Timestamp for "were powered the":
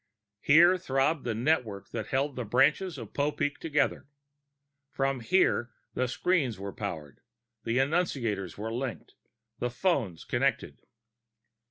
6.57-7.77